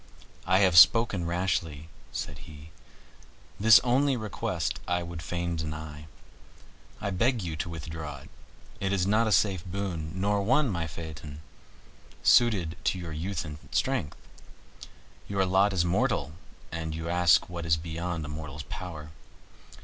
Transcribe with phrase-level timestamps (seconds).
[0.47, 2.71] "I have spoken rashly," said he;
[3.59, 6.07] "this only request I would fain deny.
[6.99, 8.29] I beg you to withdraw it.
[8.79, 11.41] It is not a safe boon, nor one, my Phaeton,
[12.23, 14.17] suited to your youth and strength.
[15.27, 16.31] Your lot is mortal,
[16.71, 19.11] and you ask what is beyond a mortal's power.